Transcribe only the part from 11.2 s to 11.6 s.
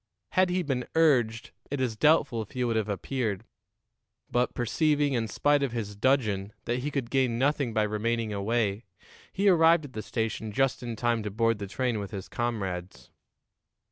to board